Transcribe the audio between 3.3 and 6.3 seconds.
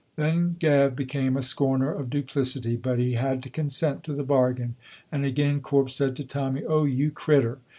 to consent to the bargain, and again Corp said to